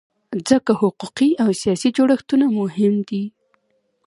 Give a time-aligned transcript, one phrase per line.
[0.49, 3.23] ځکه حقوقي او سیاسي جوړښتونه مهم دي.